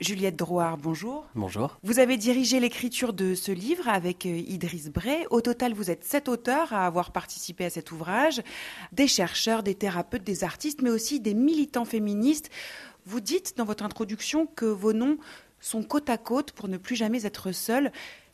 Juliette 0.00 0.36
Drouard, 0.36 0.78
bonjour. 0.78 1.26
Bonjour. 1.34 1.78
Vous 1.82 1.98
avez 1.98 2.16
dirigé 2.16 2.58
l'écriture 2.58 3.12
de 3.12 3.34
ce 3.34 3.52
livre 3.52 3.86
avec 3.86 4.24
euh, 4.24 4.30
Idriss 4.30 4.88
Bray. 4.88 5.26
Au 5.28 5.42
total, 5.42 5.74
vous 5.74 5.90
êtes 5.90 6.04
sept 6.04 6.28
auteurs 6.28 6.72
à 6.72 6.86
avoir 6.86 7.12
participé 7.12 7.66
à 7.66 7.70
cet 7.70 7.92
ouvrage, 7.92 8.42
des 8.92 9.06
chercheurs, 9.06 9.62
des 9.62 9.74
thérapeutes, 9.74 10.24
des 10.24 10.42
artistes, 10.42 10.80
mais 10.80 10.88
aussi 10.88 11.20
des 11.20 11.34
militants 11.34 11.84
féministes. 11.84 12.48
Vous 13.04 13.20
dites 13.20 13.58
dans 13.58 13.66
votre 13.66 13.84
introduction 13.84 14.46
que 14.46 14.64
vos 14.64 14.94
noms 14.94 15.18
sont 15.60 15.82
côte 15.82 16.08
à 16.08 16.16
côte 16.16 16.52
pour 16.52 16.68
ne 16.68 16.78
plus 16.78 16.96
jamais 16.96 17.26
être 17.26 17.52
seuls. 17.52 17.92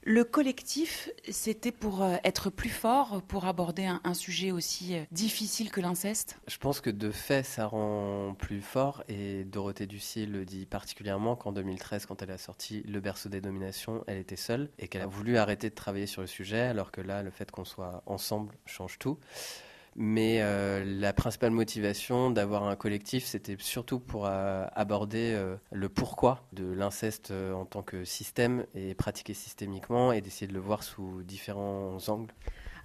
Le 0.08 0.22
collectif, 0.22 1.10
c'était 1.28 1.72
pour 1.72 2.04
euh, 2.04 2.14
être 2.22 2.48
plus 2.48 2.70
fort, 2.70 3.22
pour 3.22 3.46
aborder 3.46 3.86
un, 3.86 4.14
sujet 4.14 4.52
aussi 4.52 4.94
euh, 4.94 5.02
difficile 5.10 5.68
que 5.68 5.80
l'inceste? 5.80 6.38
Je 6.46 6.58
pense 6.58 6.80
que 6.80 6.90
de 6.90 7.10
fait, 7.10 7.42
ça 7.42 7.66
rend 7.66 8.32
plus 8.38 8.60
fort. 8.60 9.02
Et 9.08 9.42
Dorothée 9.42 9.88
Ducier 9.88 10.26
le 10.26 10.44
dit 10.44 10.64
particulièrement 10.64 11.34
qu'en 11.34 11.50
2013, 11.50 12.06
quand 12.06 12.22
elle 12.22 12.30
a 12.30 12.38
sorti 12.38 12.84
Le 12.86 13.00
berceau 13.00 13.28
des 13.28 13.40
dominations, 13.40 14.04
elle 14.06 14.18
était 14.18 14.36
seule 14.36 14.70
et 14.78 14.86
qu'elle 14.86 15.02
a 15.02 15.08
voulu 15.08 15.38
arrêter 15.38 15.70
de 15.70 15.74
travailler 15.74 16.06
sur 16.06 16.20
le 16.20 16.28
sujet, 16.28 16.60
alors 16.60 16.92
que 16.92 17.00
là, 17.00 17.24
le 17.24 17.30
fait 17.30 17.50
qu'on 17.50 17.64
soit 17.64 18.04
ensemble 18.06 18.54
change 18.64 19.00
tout. 19.00 19.18
Mais 19.98 20.42
euh, 20.42 20.84
la 20.84 21.14
principale 21.14 21.52
motivation 21.52 22.30
d'avoir 22.30 22.64
un 22.64 22.76
collectif, 22.76 23.24
c'était 23.24 23.56
surtout 23.58 23.98
pour 23.98 24.26
euh, 24.26 24.66
aborder 24.74 25.32
euh, 25.34 25.56
le 25.72 25.88
pourquoi 25.88 26.44
de 26.52 26.70
l'inceste 26.70 27.32
en 27.32 27.64
tant 27.64 27.82
que 27.82 28.04
système 28.04 28.66
et 28.74 28.94
pratiqué 28.94 29.32
systémiquement 29.32 30.12
et 30.12 30.20
d'essayer 30.20 30.46
de 30.46 30.52
le 30.52 30.60
voir 30.60 30.82
sous 30.82 31.22
différents 31.22 31.96
angles. 32.08 32.34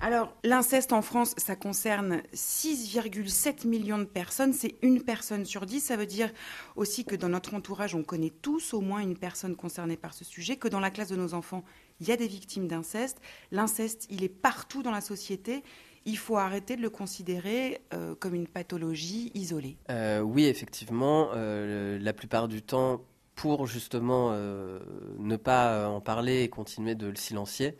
Alors, 0.03 0.33
l'inceste 0.43 0.93
en 0.93 1.03
France, 1.03 1.35
ça 1.38 1.55
concerne 1.55 2.23
6,7 2.33 3.67
millions 3.67 3.99
de 3.99 4.05
personnes. 4.05 4.52
C'est 4.52 4.75
une 4.81 5.03
personne 5.03 5.45
sur 5.45 5.67
dix. 5.67 5.81
Ça 5.81 5.95
veut 5.95 6.07
dire 6.07 6.31
aussi 6.75 7.05
que 7.05 7.16
dans 7.16 7.30
notre 7.30 7.53
entourage, 7.53 7.93
on 7.93 8.03
connaît 8.03 8.33
tous 8.41 8.73
au 8.73 8.81
moins 8.81 9.02
une 9.02 9.17
personne 9.17 9.55
concernée 9.55 9.97
par 9.97 10.16
ce 10.16 10.23
sujet, 10.23 10.55
que 10.55 10.67
dans 10.67 10.80
la 10.80 10.89
classe 10.89 11.09
de 11.09 11.16
nos 11.16 11.35
enfants, 11.35 11.63
il 11.99 12.07
y 12.07 12.11
a 12.11 12.17
des 12.17 12.27
victimes 12.27 12.67
d'inceste. 12.67 13.21
L'inceste, 13.52 14.08
il 14.09 14.23
est 14.23 14.30
partout 14.30 14.81
dans 14.81 14.89
la 14.89 15.02
société 15.02 15.61
il 16.05 16.17
faut 16.17 16.38
arrêter 16.38 16.75
de 16.75 16.81
le 16.81 16.89
considérer 16.89 17.81
euh, 17.94 18.16
comme 18.16 18.33
une 18.33 18.47
pathologie 18.47 19.31
isolée. 19.33 19.77
Euh, 19.89 20.19
oui, 20.19 20.45
effectivement, 20.45 21.30
euh, 21.33 21.99
la 21.99 22.13
plupart 22.13 22.47
du 22.47 22.61
temps, 22.61 23.02
pour 23.35 23.66
justement 23.66 24.31
ne 24.31 25.35
pas 25.35 25.89
en 25.89 25.99
parler 25.99 26.43
et 26.43 26.49
continuer 26.49 26.93
de 26.93 27.08
le 27.08 27.16
silencier, 27.16 27.75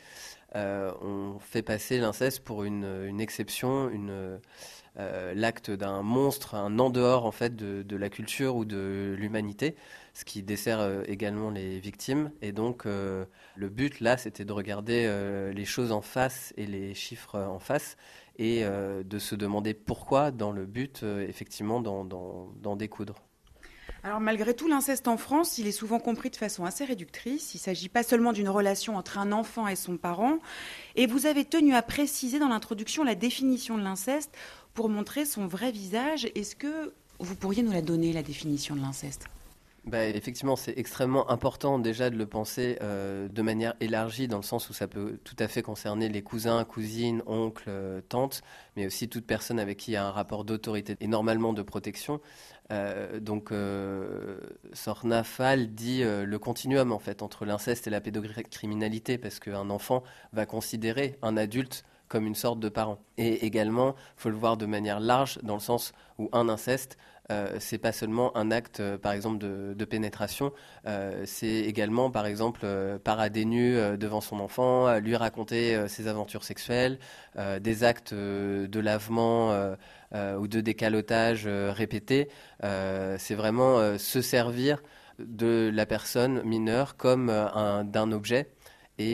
on 0.56 1.38
fait 1.40 1.62
passer 1.62 2.00
l'inceste 2.00 2.40
pour 2.44 2.64
une, 2.64 3.20
exception, 3.20 3.90
une, 3.90 4.40
l'acte 4.96 5.72
d'un 5.72 6.02
monstre, 6.02 6.56
un 6.56 6.78
en 6.80 6.90
dehors 6.90 7.26
en 7.26 7.32
fait 7.32 7.56
de, 7.56 7.96
la 7.96 8.10
culture 8.10 8.56
ou 8.56 8.66
de 8.66 9.16
l'humanité, 9.18 9.76
ce 10.14 10.26
qui 10.26 10.44
dessert 10.44 11.04
également 11.08 11.50
les 11.50 11.80
victimes. 11.80 12.32
Et 12.42 12.52
donc 12.52 12.86
le 12.86 13.70
but 13.70 14.00
là, 14.00 14.18
c'était 14.18 14.46
de 14.46 14.54
regarder 14.54 15.10
les 15.54 15.66
choses 15.66 15.92
en 15.92 16.02
face 16.02 16.54
et 16.58 16.66
les 16.66 16.94
chiffres 16.94 17.40
en 17.40 17.60
face 17.60 17.98
et 18.38 18.64
euh, 18.64 19.04
de 19.04 19.20
se 19.20 19.36
demander 19.36 19.74
pourquoi 19.74 20.32
dans 20.32 20.52
le 20.52 20.66
but 20.66 21.02
euh, 21.04 21.28
effectivement 21.28 21.80
d'en 21.82 22.76
découdre. 22.76 23.16
Alors 24.04 24.20
malgré 24.20 24.56
tout, 24.56 24.68
l'inceste 24.68 25.08
en 25.08 25.18
France, 25.18 25.60
il 25.60 25.68
est 25.68 25.72
souvent 25.72 26.00
compris 26.00 26.32
de 26.32 26.36
façon 26.36 26.66
assez 26.66 26.86
réductrice. 26.86 27.54
Il 27.54 27.58
ne 27.58 27.62
s'agit 27.62 27.90
pas 27.90 28.02
seulement 28.02 28.34
d'une 28.34 28.50
relation 28.50 28.98
entre 28.98 29.20
un 29.20 29.32
enfant 29.32 29.68
et 29.68 29.76
son 29.76 29.98
parent. 29.98 30.40
Et 30.96 31.06
vous 31.06 31.28
avez 31.28 31.46
tenu 31.46 31.76
à 31.76 31.84
préciser 31.84 32.40
dans 32.40 32.50
l'introduction 32.50 33.04
la 33.04 33.14
définition 33.14 33.78
de 33.78 33.84
l'inceste 33.84 34.32
pour 34.74 34.90
montrer 34.90 35.26
son 35.26 35.46
vrai 35.46 35.72
visage. 35.72 36.28
Est-ce 36.34 36.56
que 36.56 36.94
vous 37.20 37.36
pourriez 37.36 37.62
nous 37.62 37.72
la 37.72 37.84
donner, 37.84 38.12
la 38.12 38.24
définition 38.24 38.76
de 38.76 38.82
l'inceste? 38.82 39.28
Bah, 39.86 40.06
effectivement, 40.06 40.56
c'est 40.56 40.78
extrêmement 40.78 41.32
important 41.32 41.80
déjà 41.80 42.12
de 42.12 42.16
le 42.16 42.28
penser 42.28 42.78
euh, 42.82 43.28
de 43.28 43.42
manière 43.42 43.74
élargie, 43.80 44.28
dans 44.28 44.38
le 44.38 44.44
sens 44.44 44.70
où 44.70 44.74
ça 44.74 44.88
peut 44.88 45.18
tout 45.24 45.36
à 45.40 45.48
fait 45.48 45.64
concerner 45.64 46.08
les 46.08 46.22
cousins, 46.22 46.64
cousines, 46.66 47.24
oncles, 47.26 47.64
euh, 47.68 48.00
tantes, 48.08 48.44
mais 48.76 48.86
aussi 48.86 49.10
toute 49.10 49.26
personne 49.26 49.60
avec 49.60 49.78
qui 49.78 49.92
il 49.92 49.94
y 49.96 49.98
a 49.98 50.06
un 50.06 50.12
rapport 50.12 50.46
d'autorité 50.46 50.96
et 51.00 51.08
normalement 51.08 51.52
de 51.52 51.64
protection. 51.64 52.22
Euh, 52.72 53.20
donc, 53.20 53.52
Sorna 54.74 55.24
Fall 55.24 55.74
dit 55.74 56.04
le 56.04 56.38
continuum 56.38 56.92
en 56.92 57.00
fait 57.00 57.24
entre 57.24 57.46
l'inceste 57.46 57.88
et 57.88 57.90
la 57.90 58.02
pédocriminalité, 58.02 59.18
parce 59.18 59.40
qu'un 59.40 59.72
enfant 59.72 60.04
va 60.32 60.46
considérer 60.46 61.18
un 61.24 61.38
adulte 61.38 61.84
comme 62.12 62.28
une 62.28 62.36
sorte 62.36 62.60
de 62.60 62.68
parent. 62.68 63.00
Et 63.18 63.46
également, 63.46 63.96
faut 64.18 64.30
le 64.30 64.36
voir 64.36 64.58
de 64.58 64.66
manière 64.66 65.00
large, 65.00 65.40
dans 65.44 65.54
le 65.54 65.62
sens 65.62 65.94
où 66.20 66.30
un 66.34 66.50
inceste 66.50 66.98
euh, 67.32 67.56
c'est 67.60 67.78
pas 67.78 67.92
seulement 67.92 68.36
un 68.36 68.52
acte, 68.52 68.80
euh, 68.80 68.98
par 68.98 69.14
exemple, 69.14 69.38
de, 69.38 69.86
pénétration, 69.86 70.52
euh, 70.86 71.24
c'est 71.26 71.48
également, 71.48 72.12
par 72.12 72.26
exemple, 72.26 72.66
parader 73.04 73.46
nu 73.46 73.76
devant 73.98 74.22
son 74.22 74.40
enfant, 74.40 75.00
lui 75.00 75.16
raconter 75.16 75.88
ses 75.88 76.08
aventures 76.08 76.44
sexuelles, 76.44 77.00
des 77.60 77.84
actes 77.84 78.14
de 78.14 78.80
lavement 78.80 79.76
ou 80.14 80.48
de 80.48 80.62
décalotage 80.62 81.48
répétés. 81.48 82.30
c'est 82.62 83.36
vraiment 83.36 83.98
se 83.98 84.22
servir 84.22 84.82
de 85.20 85.70
la 85.74 85.86
personne 85.86 86.42
mineure 86.44 86.96
comme 86.96 87.28
d'un 87.28 88.12
objet 88.12 88.52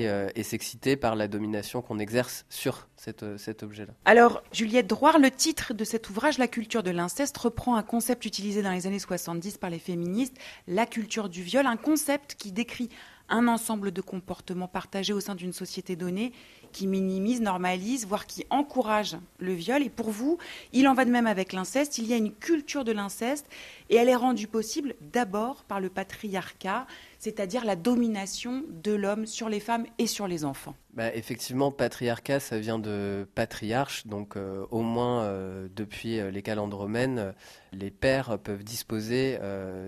euh, 0.07 0.29
et, 0.35 0.43
s'exciter 0.43 0.95
par 0.95 1.15
la 1.15 1.27
domination 1.27 1.81
qu'on 1.81 1.99
exerce 1.99 2.45
sur 2.49 2.87
euh, 3.23 3.37
cet 3.37 3.63
objet-là. 3.63 3.93
Alors, 4.05 4.43
Juliette 4.51 4.87
Droire, 4.87 5.19
le 5.19 5.31
titre 5.31 5.73
de 5.73 5.83
cet 5.83 6.09
ouvrage, 6.09 6.37
La 6.37 6.47
culture 6.47 6.83
de 6.83 6.91
l'inceste, 6.91 7.37
reprend 7.37 7.75
un 7.75 7.83
concept 7.83 8.25
utilisé 8.25 8.61
dans 8.61 8.71
les 8.71 8.87
années 8.87 8.99
70 8.99 9.57
par 9.57 9.69
les 9.69 9.79
féministes, 9.79 10.35
la 10.67 10.85
culture 10.85 11.29
du 11.29 11.41
viol, 11.41 11.65
un 11.65 11.77
concept 11.77 12.35
qui 12.35 12.51
décrit 12.51 12.89
un 13.29 13.47
ensemble 13.47 13.91
de 13.91 14.01
comportements 14.01 14.67
partagés 14.67 15.13
au 15.13 15.19
sein 15.19 15.35
d'une 15.35 15.53
société 15.53 15.95
donnée 15.95 16.31
qui 16.77 16.85
minimise, 16.85 17.41
normalise, 17.41 18.05
voire 18.05 18.27
qui 18.27 18.45
encourage 18.51 19.17
le 19.39 19.51
viol. 19.51 19.81
Et 19.81 19.89
pour 19.89 20.11
vous, 20.11 20.37
il 20.73 20.87
en 20.87 20.93
va 20.93 21.05
de 21.05 21.09
même 21.09 21.25
avec 21.25 21.51
l'inceste. 21.51 21.97
Il 21.97 22.05
y 22.05 22.13
a 22.13 22.17
une 22.17 22.31
culture 22.31 22.83
de 22.83 22.91
l'inceste 22.91 23.47
et 23.89 23.95
elle 23.95 24.09
est 24.09 24.15
rendue 24.15 24.45
possible 24.45 24.93
d'abord 25.01 25.63
par 25.63 25.79
le 25.79 25.89
patriarcat, 25.89 26.85
c'est-à-dire 27.17 27.65
la 27.65 27.75
domination 27.75 28.63
de 28.69 28.91
l'homme 28.91 29.25
sur 29.25 29.49
les 29.49 29.59
femmes 29.59 29.87
et 29.97 30.05
sur 30.05 30.27
les 30.27 30.45
enfants. 30.45 30.75
Bah, 30.97 31.13
effectivement, 31.13 31.71
patriarcat, 31.71 32.39
ça 32.39 32.57
vient 32.57 32.79
de 32.79 33.27
patriarche, 33.35 34.07
donc 34.07 34.35
euh, 34.35 34.65
au 34.71 34.81
moins 34.81 35.25
euh, 35.25 35.67
depuis 35.75 36.19
euh, 36.19 36.31
les 36.31 36.41
calendes 36.41 36.73
romaines, 36.73 37.35
les 37.71 37.91
pères 37.91 38.39
peuvent 38.39 38.63
disposer 38.63 39.37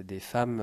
des 0.04 0.20
femmes 0.20 0.62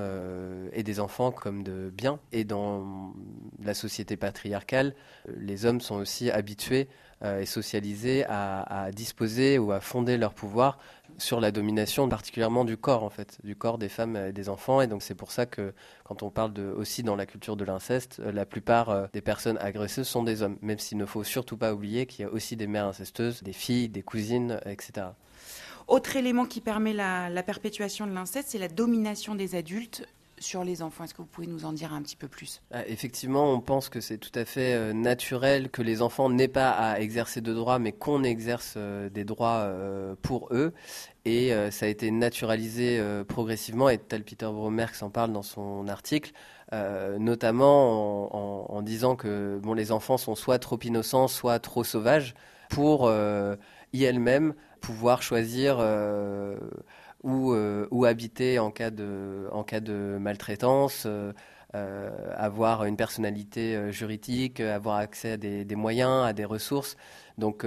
et 0.71 0.83
des 0.83 0.99
enfants 0.99 1.31
comme 1.31 1.63
de 1.63 1.89
biens. 1.89 2.19
Et 2.31 2.43
dans 2.43 3.13
la 3.61 3.73
société 3.73 4.15
patriarcale, 4.15 4.93
les 5.35 5.65
hommes 5.65 5.81
sont 5.81 5.95
aussi 5.95 6.16
habitués 6.31 6.87
et 7.23 7.47
socialisés 7.47 8.25
à, 8.29 8.89
disposer 8.93 9.57
ou 9.57 9.71
à 9.71 9.79
fonder 9.79 10.17
leur 10.17 10.33
pouvoir 10.33 10.77
sur 11.17 11.39
la 11.39 11.51
domination 11.51 12.07
particulièrement 12.07 12.65
du 12.65 12.77
corps 12.77 13.03
en 13.03 13.09
fait, 13.09 13.39
du 13.43 13.55
corps 13.55 13.77
des 13.77 13.89
femmes 13.89 14.15
et 14.15 14.31
des 14.31 14.49
enfants. 14.49 14.81
Et 14.81 14.87
donc 14.87 15.01
c'est 15.01 15.15
pour 15.15 15.31
ça 15.31 15.45
que 15.45 15.73
quand 16.03 16.23
on 16.23 16.29
parle 16.29 16.53
aussi 16.77 17.03
dans 17.03 17.15
la 17.15 17.25
culture 17.25 17.55
de 17.55 17.65
l'inceste, 17.65 18.19
euh, 18.19 18.31
la 18.31 18.45
plupart 18.45 18.89
euh, 18.89 19.07
des 19.13 19.21
personnes 19.21 19.57
agresseuses 19.59 20.07
sont 20.07 20.23
des 20.23 20.41
hommes, 20.41 20.57
même 20.61 20.79
s'il 20.79 20.97
ne 20.97 21.05
faut 21.05 21.23
surtout 21.23 21.57
pas 21.57 21.73
oublier 21.73 22.05
qu'il 22.05 22.23
y 22.23 22.27
a 22.27 22.31
aussi 22.31 22.55
des 22.55 22.67
mères 22.67 22.85
incestueuses, 22.85 23.43
des 23.43 23.53
filles, 23.53 23.89
des 23.89 24.03
cousines, 24.03 24.59
etc. 24.65 25.07
Autre 25.87 26.15
élément 26.17 26.45
qui 26.45 26.59
permet 26.59 26.93
la 26.93 27.43
perpétuation 27.43 28.05
de 28.07 28.11
l'inceste, 28.11 28.49
c'est 28.49 28.57
la 28.57 28.67
domination 28.67 29.35
des 29.35 29.55
adultes 29.55 30.05
sur 30.39 30.63
les 30.63 30.81
enfants. 30.81 31.03
Est-ce 31.03 31.13
que 31.13 31.21
vous 31.21 31.27
pouvez 31.27 31.47
nous 31.47 31.65
en 31.65 31.73
dire 31.73 31.93
un 31.93 32.01
petit 32.01 32.15
peu 32.15 32.27
plus? 32.27 32.61
Ah, 32.71 32.87
Effectivement, 32.87 33.53
on 33.53 33.59
pense 33.59 33.89
que 33.89 34.01
c'est 34.01 34.17
tout 34.17 34.31
à 34.35 34.45
fait 34.45 34.73
euh, 34.73 34.93
naturel 34.93 35.69
que 35.69 35.81
les 35.81 36.01
enfants 36.01 36.29
n'aient 36.29 36.47
pas 36.47 36.71
à 36.71 36.99
exercer 36.99 37.41
de 37.41 37.53
droits, 37.53 37.79
mais 37.79 37.91
qu'on 37.91 38.23
exerce 38.23 38.75
euh, 38.77 39.09
des 39.09 39.23
droits 39.23 39.63
euh, 39.65 40.15
pour 40.21 40.49
eux. 40.51 40.73
Et 41.25 41.51
ça 41.71 41.87
a 41.87 41.89
été 41.89 42.09
naturalisé 42.09 43.03
progressivement, 43.27 43.89
et 43.89 43.97
tel 43.97 44.23
Peter 44.23 44.45
Bromerx 44.45 45.03
en 45.03 45.09
parle 45.09 45.33
dans 45.33 45.41
son 45.41 45.89
article, 45.89 46.31
notamment 46.71 48.73
en, 48.73 48.81
disant 48.81 49.17
que 49.17 49.59
bon, 49.61 49.73
les 49.73 49.91
enfants 49.91 50.15
sont 50.15 50.35
soit 50.35 50.57
trop 50.57 50.79
innocents, 50.81 51.27
soit 51.27 51.59
trop 51.59 51.83
sauvages, 51.83 52.33
pour 52.69 53.11
y 53.91 54.03
elles-mêmes 54.05 54.53
pouvoir 54.79 55.21
choisir 55.21 55.79
euh, 57.27 57.87
ou, 57.91 58.05
habiter 58.05 58.57
en 58.59 58.71
cas 58.71 58.89
de, 58.89 60.17
maltraitance, 60.19 61.03
euh, 61.05 61.33
euh, 61.75 62.09
avoir 62.35 62.85
une 62.85 62.95
personnalité 62.95 63.91
juridique, 63.91 64.61
avoir 64.61 64.97
accès 64.97 65.31
à 65.33 65.37
des, 65.37 65.75
moyens, 65.75 66.25
à 66.25 66.33
des 66.33 66.45
ressources. 66.45 66.95
Donc 67.37 67.65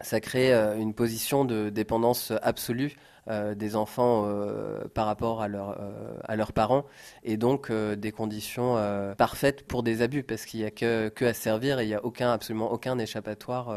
ça 0.00 0.20
crée 0.20 0.52
une 0.52 0.94
position 0.94 1.44
de 1.44 1.68
dépendance 1.70 2.32
absolue 2.42 2.96
des 3.28 3.76
enfants 3.76 4.26
par 4.94 5.06
rapport 5.06 5.42
à 5.42 5.48
leurs 5.48 6.52
parents 6.52 6.86
et 7.22 7.36
donc 7.36 7.70
des 7.70 8.12
conditions 8.12 8.76
parfaites 9.18 9.66
pour 9.66 9.82
des 9.82 10.00
abus 10.00 10.22
parce 10.22 10.46
qu'il 10.46 10.60
n'y 10.60 10.66
a 10.66 10.70
que, 10.70 11.08
que, 11.08 11.24
à 11.26 11.34
servir 11.34 11.80
et 11.80 11.84
il 11.84 11.88
n'y 11.88 11.94
a 11.94 12.04
aucun, 12.04 12.32
absolument 12.32 12.72
aucun 12.72 12.98
échappatoire 12.98 13.76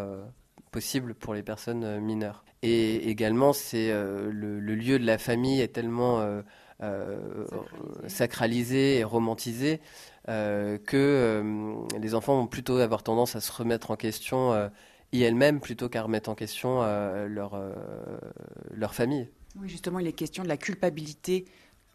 possible 0.72 1.14
pour 1.14 1.34
les 1.34 1.44
personnes 1.44 2.00
mineures. 2.00 2.44
Et 2.62 3.10
également, 3.10 3.54
c'est 3.54 3.90
euh, 3.92 4.30
le, 4.32 4.76
lieu 4.76 5.00
de 5.00 5.06
la 5.06 5.18
famille 5.18 5.62
est 5.62 5.70
tellement 5.70 6.20
euh, 6.82 7.46
sacralisé 8.08 8.98
et 8.98 9.04
romantisé 9.04 9.80
que 10.28 11.44
les 12.00 12.14
enfants 12.14 12.36
vont 12.36 12.48
plutôt 12.48 12.78
avoir 12.78 13.02
tendance 13.02 13.36
à 13.36 13.42
se 13.42 13.52
remettre 13.52 13.90
en 13.90 13.96
question 13.96 14.70
elles-mêmes 15.12 15.60
plutôt 15.60 15.90
qu'à 15.90 16.04
remettre 16.04 16.30
en 16.30 16.36
question 16.36 16.82
leur, 17.26 17.60
leur 18.72 18.94
famille. 18.94 19.28
Oui, 19.56 19.68
justement, 19.68 19.98
il 20.00 20.08
est 20.08 20.14
question 20.14 20.44
de 20.44 20.48
la 20.48 20.58
culpabilité 20.58 21.46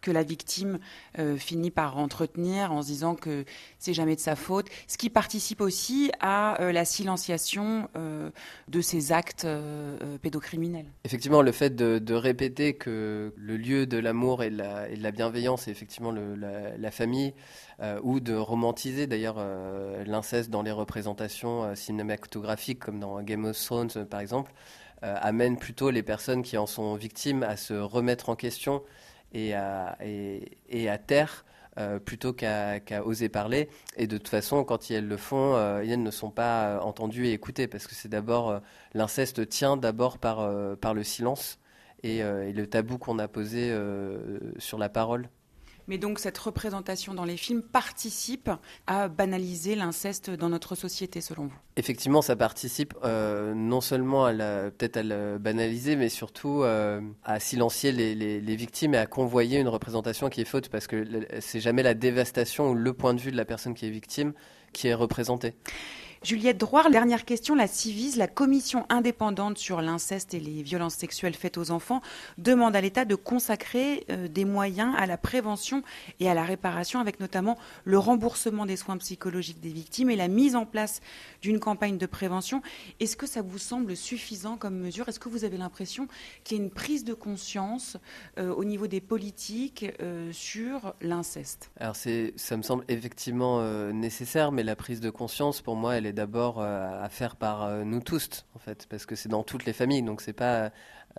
que 0.04 0.10
la 0.10 0.22
victime 0.22 0.78
euh, 1.18 1.36
finit 1.36 1.70
par 1.70 1.96
entretenir 1.96 2.70
en 2.72 2.82
se 2.82 2.88
disant 2.88 3.14
que 3.14 3.44
c'est 3.78 3.94
jamais 3.94 4.14
de 4.14 4.20
sa 4.20 4.36
faute, 4.36 4.66
ce 4.86 4.98
qui 4.98 5.08
participe 5.08 5.62
aussi 5.62 6.12
à 6.20 6.60
euh, 6.60 6.72
la 6.72 6.84
silenciation 6.84 7.88
euh, 7.96 8.30
de 8.68 8.80
ces 8.82 9.12
actes 9.12 9.46
pédocriminels. 10.20 10.86
Effectivement, 11.04 11.40
le 11.40 11.52
fait 11.52 11.74
de, 11.74 12.14
répéter 12.14 12.74
que 12.74 13.32
le 13.36 13.56
lieu 13.56 13.86
de 13.86 13.96
l'amour 13.96 14.42
et, 14.42 14.50
de 14.50 15.02
la 15.02 15.10
bienveillance 15.10 15.68
est 15.68 15.70
effectivement 15.70 16.12
la, 16.12 16.90
famille, 16.90 17.32
ou 18.02 18.20
de 18.20 18.34
romantiser 18.34 19.06
d'ailleurs 19.06 19.36
l'inceste 20.06 20.50
dans 20.50 20.62
les 20.62 20.70
représentations 20.70 21.74
cinématographiques 21.74 22.78
comme 22.78 23.00
dans 23.00 23.22
Game 23.22 23.46
of 23.46 23.58
Thrones 23.58 24.06
par 24.08 24.20
exemple, 24.20 24.52
amène 25.02 25.56
plutôt 25.56 25.90
les 25.90 26.02
personnes 26.02 26.42
qui 26.42 26.58
en 26.58 26.66
sont 26.66 26.94
victimes 26.94 27.42
à 27.42 27.56
se 27.56 27.74
remettre 27.74 28.28
en 28.28 28.36
question 28.36 28.82
et 29.34 29.54
à, 29.54 29.98
et, 30.00 30.88
taire 31.06 31.44
euh, 31.76 31.98
plutôt 31.98 32.32
qu'à 32.32 32.81
oser 33.04 33.28
parler. 33.28 33.69
Et 33.96 34.06
de 34.06 34.16
toute 34.16 34.28
façon, 34.28 34.64
quand 34.64 34.90
elles 34.90 35.08
le 35.08 35.16
font, 35.16 35.56
euh, 35.56 35.82
elles 35.82 36.02
ne 36.02 36.10
sont 36.10 36.31
pas 36.31 36.69
euh, 36.69 36.81
entendues 36.81 37.26
et 37.26 37.32
écoutées 37.32 37.66
parce 37.66 37.86
que 37.86 37.94
c'est 37.94 38.08
d'abord 38.08 38.60
l'inceste 38.94 39.48
tient 39.48 39.76
d'abord 39.76 40.19
par, 40.19 40.48
par 40.78 40.94
le 40.94 41.02
silence 41.02 41.58
et 42.02 42.22
le 42.22 42.66
tabou 42.66 42.98
qu'on 42.98 43.19
a 43.19 43.28
posé 43.28 43.75
sur 44.58 44.78
la 44.78 44.88
parole. 44.88 45.28
Mais 45.88 45.98
donc 45.98 46.19
cette 46.19 46.38
représentation 46.38 47.14
dans 47.14 47.25
les 47.25 47.36
films 47.36 47.62
participe 47.62 48.50
à 48.86 49.08
banaliser 49.08 49.75
l'inceste 49.75 50.31
dans 50.31 50.48
notre 50.48 50.75
société, 50.75 51.20
selon 51.20 51.46
vous? 51.46 51.58
Effectivement, 51.76 52.22
ça 52.22 52.36
participe 52.36 52.94
euh, 53.04 53.54
non 53.54 53.81
seulement 53.81 54.26
à 54.26 54.32
peut-être 54.32 54.96
à 54.96 55.02
le 55.02 55.38
banaliser, 55.38 55.96
mais 55.96 56.08
surtout 56.08 56.62
euh, 56.62 57.00
à 57.25 57.40
silencier 57.40 57.92
les, 57.92 58.56
victimes 58.56 58.94
et 58.94 58.98
à 58.98 59.06
convoyer 59.06 59.58
une 59.58 59.69
représentation 59.69 60.31
qui 60.31 60.40
est 60.40 60.46
faute, 60.46 60.69
parce 60.69 60.86
que 60.86 61.26
c'est 61.40 61.60
jamais 61.60 61.82
la 61.82 61.94
dévastation 61.94 62.70
ou 62.70 62.75
le 62.75 62.92
point 62.92 63.14
de 63.14 63.20
vue 63.20 63.32
de 63.32 63.36
la 63.36 63.44
personne 63.44 63.75
qui 63.75 63.86
est 63.86 63.90
victime 63.90 64.32
qui 64.75 64.88
est 64.88 64.94
représenté. 64.94 65.54
Juliette 66.24 66.56
Droit, 66.56 66.88
dernière 66.88 67.26
question. 67.26 67.54
La 67.54 67.66
CIVIS, 67.66 68.16
la 68.16 68.28
commission 68.28 68.86
indépendante 68.88 69.58
sur 69.58 69.82
l'inceste 69.82 70.32
et 70.32 70.40
les 70.40 70.62
violences 70.62 70.94
sexuelles 70.94 71.34
faites 71.34 71.58
aux 71.58 71.70
enfants, 71.70 72.00
demande 72.38 72.74
à 72.74 72.80
l'État 72.80 73.04
de 73.04 73.14
consacrer 73.14 74.06
euh, 74.08 74.26
des 74.26 74.46
moyens 74.46 74.94
à 74.96 75.04
la 75.04 75.18
prévention 75.18 75.82
et 76.20 76.30
à 76.30 76.32
la 76.32 76.44
réparation, 76.44 76.98
avec 76.98 77.20
notamment 77.20 77.58
le 77.84 77.98
remboursement 77.98 78.64
des 78.64 78.76
soins 78.76 78.96
psychologiques 78.96 79.60
des 79.60 79.68
victimes 79.68 80.08
et 80.08 80.16
la 80.16 80.28
mise 80.28 80.56
en 80.56 80.64
place 80.64 81.02
d'une 81.42 81.60
campagne 81.60 81.98
de 81.98 82.06
prévention. 82.06 82.62
Est-ce 83.00 83.18
que 83.18 83.26
ça 83.26 83.42
vous 83.42 83.58
semble 83.58 83.94
suffisant 83.94 84.56
comme 84.56 84.78
mesure? 84.78 85.06
Est-ce 85.10 85.20
que 85.20 85.28
vous 85.28 85.44
avez 85.44 85.58
l'impression 85.58 86.08
qu'il 86.42 86.56
y 86.56 86.60
a 86.60 86.64
une 86.64 86.70
prise 86.70 87.04
de 87.04 87.12
conscience 87.12 87.98
euh, 88.38 88.54
au 88.54 88.64
niveau 88.64 88.86
des 88.86 89.02
politiques 89.02 89.84
euh, 90.00 90.32
sur 90.32 90.94
l'inceste? 91.02 91.70
Alors 91.78 91.96
ça 91.96 92.56
me 92.56 92.62
semble 92.62 92.84
effectivement 92.88 93.62
nécessaire, 93.92 94.52
mais 94.52 94.62
la 94.62 94.74
prise 94.74 95.02
de 95.02 95.10
conscience, 95.10 95.60
pour 95.60 95.76
moi, 95.76 95.96
elle 95.96 96.06
est 96.06 96.13
d'abord 96.14 96.61
euh, 96.61 97.02
à 97.02 97.08
faire 97.08 97.37
par 97.37 97.64
euh, 97.64 97.84
nous 97.84 98.00
tous, 98.00 98.46
en 98.55 98.58
fait, 98.58 98.87
parce 98.88 99.06
que 99.06 99.14
c'est 99.14 99.28
dans 99.28 99.43
toutes 99.43 99.64
les 99.64 99.72
familles. 99.72 100.02
Donc 100.02 100.20
c'est 100.20 100.32
pas, 100.32 100.70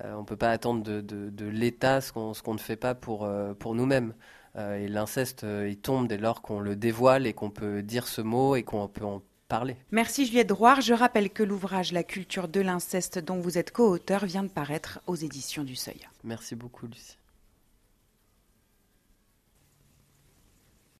euh, 0.03 0.13
on 0.15 0.23
peut 0.23 0.37
pas 0.37 0.49
attendre 0.49 0.83
de, 0.83 1.01
de, 1.01 1.45
l'État 1.45 2.01
ce 2.01 2.11
qu'on 2.11 2.53
ne 2.53 2.59
fait 2.59 2.75
pas 2.75 2.95
pour, 2.95 3.29
pour 3.59 3.75
nous-mêmes. 3.75 4.13
et 4.57 4.87
l'inceste, 4.87 5.45
il 5.67 5.77
tombe 5.77 6.07
dès 6.07 6.17
lors 6.17 6.41
qu'on 6.41 6.59
le 6.59 6.75
dévoile 6.75 7.27
et 7.27 7.33
qu'on 7.33 7.49
peut 7.51 7.83
dire 7.83 8.07
ce 8.07 8.21
mot 8.21 8.55
et 8.55 8.63
qu'on 8.63 8.87
peut 8.87 9.05
en 9.05 9.21
parler. 9.47 9.75
Merci 9.91 10.25
Juliette 10.25 10.47
Drouard. 10.47 10.81
Je 10.81 10.93
rappelle 10.93 11.29
que 11.29 11.43
l'ouvrage 11.43 11.91
La 11.91 12.03
culture 12.03 12.47
de 12.47 12.61
l'inceste 12.61 13.19
dont 13.19 13.39
vous 13.39 13.57
êtes 13.57 13.71
co-auteur 13.71 14.25
vient 14.25 14.43
de 14.43 14.49
paraître 14.49 14.99
aux 15.07 15.15
éditions 15.15 15.63
du 15.63 15.75
Seuil. 15.75 16.07
Merci 16.23 16.55
beaucoup 16.55 16.87
Lucie. 16.87 17.17